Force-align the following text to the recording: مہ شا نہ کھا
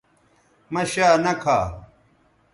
مہ 0.71 0.81
شا 0.91 1.07
نہ 1.23 1.33
کھا 1.41 1.59